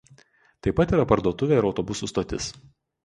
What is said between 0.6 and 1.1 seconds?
Taip pat yra